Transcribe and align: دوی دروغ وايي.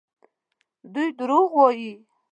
دوی 0.93 1.09
دروغ 1.19 1.47
وايي. 1.55 1.93